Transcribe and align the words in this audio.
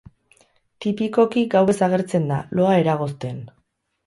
Tipikoki 0.85 1.43
gauez 1.55 1.75
agertzen 1.89 2.27
da, 2.33 2.41
loa 2.61 2.75
eragozten. 2.87 3.39